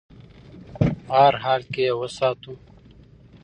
په 1.05 1.11
هر 1.21 1.33
حال 1.43 1.61
کې 1.73 1.81
یې 1.87 1.93
وساتو. 1.99 2.53